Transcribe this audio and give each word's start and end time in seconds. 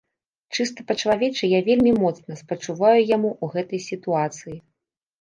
Чыста 0.57 0.85
па 0.87 0.95
чалавечы 1.03 1.43
я 1.51 1.59
вельмі 1.69 1.93
моцна 2.05 2.41
спачуваю 2.41 2.97
яму 3.15 3.31
ў 3.43 3.55
гэтай 3.55 3.89
сітуацыі. 3.89 4.61